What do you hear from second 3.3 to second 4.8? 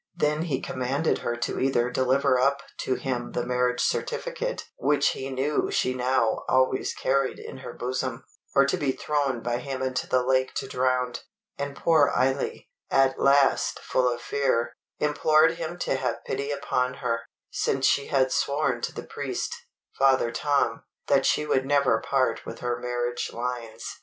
the marriage certificate